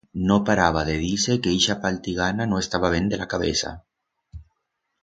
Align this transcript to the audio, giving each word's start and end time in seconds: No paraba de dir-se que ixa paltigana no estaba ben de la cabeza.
No 0.27 0.35
paraba 0.45 0.81
de 0.87 0.95
dir-se 1.01 1.35
que 1.43 1.53
ixa 1.57 1.77
paltigana 1.85 2.49
no 2.55 2.63
estaba 2.65 2.93
ben 2.97 3.13
de 3.13 3.21
la 3.23 3.31
cabeza. 3.37 3.77